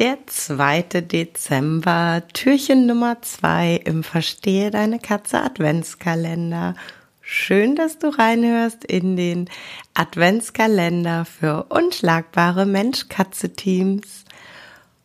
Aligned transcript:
Der 0.00 0.16
2. 0.24 1.02
Dezember, 1.02 2.22
Türchen 2.32 2.86
Nummer 2.86 3.20
2 3.20 3.82
im 3.84 4.02
Verstehe 4.02 4.70
deine 4.70 4.98
Katze 4.98 5.42
Adventskalender. 5.42 6.74
Schön, 7.20 7.76
dass 7.76 7.98
du 7.98 8.08
reinhörst 8.08 8.82
in 8.82 9.16
den 9.16 9.50
Adventskalender 9.92 11.26
für 11.26 11.64
unschlagbare 11.64 12.64
Mensch-Katze-Teams. 12.64 14.24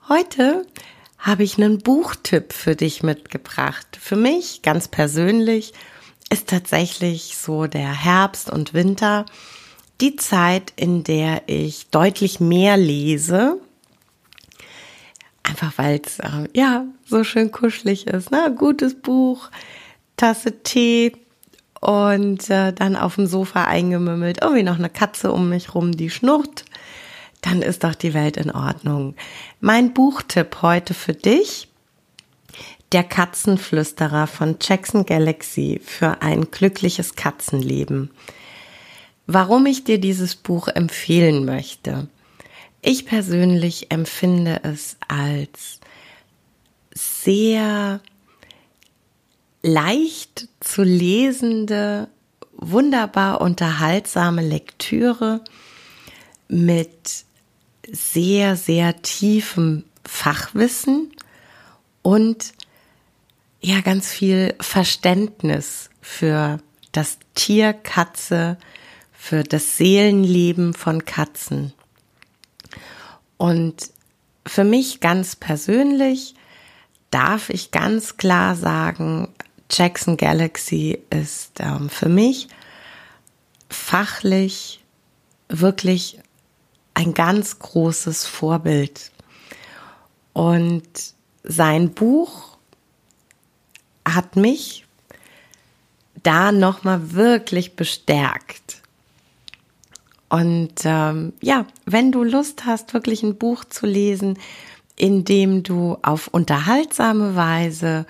Heute 0.08 0.66
habe 1.18 1.44
ich 1.44 1.58
einen 1.58 1.80
Buchtipp 1.80 2.54
für 2.54 2.78
dich 2.78 3.04
mitgebracht. 3.04 3.98
Für 4.00 4.16
mich 4.16 4.62
ganz 4.62 4.88
persönlich 4.88 5.74
ist 6.30 6.48
tatsächlich 6.48 7.36
so 7.36 7.68
der 7.68 7.92
Herbst 7.92 8.50
und 8.50 8.74
Winter 8.74 9.26
die 10.00 10.16
Zeit, 10.16 10.72
in 10.78 11.04
der 11.04 11.42
ich 11.48 11.90
deutlich 11.90 12.40
mehr 12.40 12.78
lese. 12.78 13.60
Einfach 15.48 15.74
weil 15.78 16.02
es 16.04 16.20
äh, 16.20 16.48
ja 16.54 16.86
so 17.06 17.24
schön 17.24 17.52
kuschelig 17.52 18.08
ist. 18.08 18.32
Ne? 18.32 18.54
Gutes 18.58 19.00
Buch, 19.00 19.50
Tasse 20.18 20.64
Tee 20.64 21.14
und 21.82 22.50
äh, 22.50 22.74
dann 22.74 22.96
auf 22.96 23.16
dem 23.16 23.28
Sofa 23.28 23.66
eingemümmelt. 23.66 24.42
Irgendwie 24.42 24.64
noch 24.64 24.80
eine 24.80 24.90
Katze 24.90 25.32
um 25.32 25.50
mich 25.50 25.76
rum, 25.76 25.92
die 25.92 26.10
schnurrt. 26.10 26.66
Dann 27.42 27.62
ist 27.62 27.84
doch 27.84 27.94
die 27.94 28.16
Welt 28.16 28.38
in 28.38 28.50
Ordnung. 28.50 29.16
Mein 29.60 29.94
Buchtipp 29.94 30.64
heute 30.64 30.96
für 30.96 31.14
dich. 31.14 31.68
Der 32.92 33.04
Katzenflüsterer 33.04 34.26
von 34.26 34.58
Jackson 34.62 35.06
Galaxy 35.06 35.80
für 35.84 36.22
ein 36.22 36.50
glückliches 36.50 37.16
Katzenleben. 37.16 38.10
Warum 39.28 39.66
ich 39.66 39.84
dir 39.84 40.00
dieses 40.00 40.36
Buch 40.36 40.68
empfehlen 40.70 41.46
möchte. 41.46 42.08
Ich 42.88 43.08
persönlich 43.08 43.90
empfinde 43.90 44.60
es 44.62 44.98
als 45.08 45.80
sehr 46.94 48.00
leicht 49.64 50.48
zu 50.60 50.84
lesende, 50.84 52.10
wunderbar 52.56 53.42
unterhaltsame 53.42 54.44
Lektüre 54.44 55.44
mit 56.48 57.26
sehr, 57.92 58.56
sehr 58.56 59.02
tiefem 59.02 59.86
Fachwissen 60.06 61.12
und 62.04 62.54
ja 63.62 63.82
ganz 63.82 64.12
viel 64.12 64.54
Verständnis 64.60 65.90
für 66.02 66.60
das 66.92 67.18
Tier 67.34 67.74
Katze, 67.74 68.60
für 69.12 69.42
das 69.42 69.76
Seelenleben 69.78 70.76
von 70.76 71.04
Katzen. 71.04 71.74
Und 73.38 73.92
für 74.46 74.64
mich 74.64 75.00
ganz 75.00 75.36
persönlich 75.36 76.36
darf 77.12 77.50
ich 77.50 77.72
ganz 77.72 78.18
klar 78.18 78.56
sagen, 78.56 79.30
Jackson 79.70 80.18
Galaxy 80.18 81.00
ist 81.10 81.60
ähm, 81.60 81.90
für 81.90 82.10
mich 82.10 82.48
fachlich 83.70 84.84
wirklich 85.50 86.20
ein 86.94 87.14
ganz 87.14 87.60
großes 87.60 88.26
Vorbild. 88.26 89.12
Und 90.34 90.84
sein 91.44 91.94
Buch 91.94 92.58
hat 94.08 94.36
mich 94.36 94.86
da 96.24 96.52
nochmal 96.52 97.14
wirklich 97.14 97.76
bestärkt. 97.76 98.82
Und 100.36 100.74
ähm, 100.84 101.32
ja, 101.40 101.66
wenn 101.86 102.12
du 102.12 102.26
Lust 102.26 102.66
hast, 102.66 102.94
wirklich 102.94 103.24
ein 103.24 103.38
Buch 103.38 103.64
zu 103.64 103.86
lesen, 103.86 104.38
in 104.98 105.24
dem 105.24 105.64
du 105.64 105.98
auf 106.02 106.28
unterhaltsame 106.28 107.38
Weise 107.38 108.06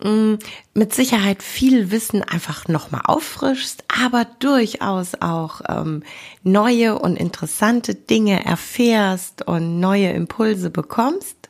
mh, 0.00 0.10
mm, 0.10 0.38
mit 0.74 0.94
Sicherheit 0.94 1.42
viel 1.42 1.90
Wissen 1.90 2.22
einfach 2.22 2.68
nochmal 2.68 3.00
auffrischst, 3.04 3.82
aber 3.88 4.28
durchaus 4.38 5.16
auch 5.20 5.62
ähm, 5.68 6.04
neue 6.44 6.96
und 6.96 7.16
interessante 7.16 7.96
Dinge 7.96 8.44
erfährst 8.44 9.44
und 9.48 9.80
neue 9.80 10.10
Impulse 10.10 10.70
bekommst, 10.70 11.48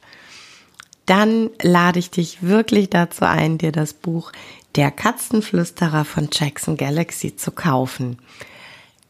dann 1.05 1.51
lade 1.61 1.99
ich 1.99 2.11
dich 2.11 2.43
wirklich 2.43 2.89
dazu 2.89 3.27
ein, 3.27 3.59
dir 3.59 3.73
das 3.73 3.93
Buch 3.93 4.33
Der 4.77 4.91
Katzenflüsterer 4.91 6.07
von 6.07 6.31
Jackson 6.33 6.79
Galaxy 6.79 7.37
zu 7.37 7.51
kaufen. 7.51 8.17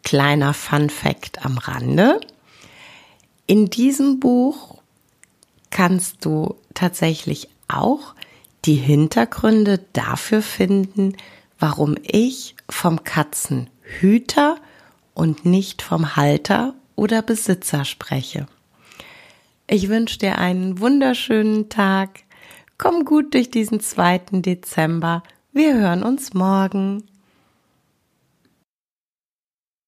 Kleiner 0.02 0.54
Fun 0.54 0.90
fact 0.90 1.44
am 1.44 1.58
Rande. 1.58 2.20
In 3.46 3.70
diesem 3.70 4.20
Buch 4.20 4.78
kannst 5.70 6.24
du 6.24 6.56
tatsächlich 6.74 7.48
auch 7.68 8.14
die 8.64 8.74
Hintergründe 8.74 9.80
dafür 9.92 10.42
finden, 10.42 11.16
warum 11.58 11.96
ich 12.02 12.54
vom 12.68 13.04
Katzenhüter 13.04 14.56
und 15.14 15.44
nicht 15.44 15.82
vom 15.82 16.16
Halter 16.16 16.74
oder 16.96 17.22
Besitzer 17.22 17.84
spreche. 17.84 18.46
Ich 19.66 19.88
wünsche 19.88 20.18
dir 20.18 20.38
einen 20.38 20.80
wunderschönen 20.80 21.68
Tag. 21.68 22.24
Komm 22.76 23.04
gut 23.04 23.34
durch 23.34 23.50
diesen 23.50 23.80
2. 23.80 24.18
Dezember. 24.32 25.22
Wir 25.52 25.74
hören 25.74 26.02
uns 26.02 26.34
morgen. 26.34 27.04